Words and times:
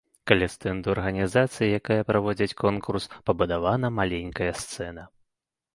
Каля 0.29 0.45
стэнду 0.53 0.87
арганізацыі, 0.93 1.67
якая 1.81 2.01
праводзіць 2.09 2.57
конкурс, 2.65 3.03
пабудавана 3.31 3.87
маленькая 4.01 4.51
сцэна. 4.65 5.11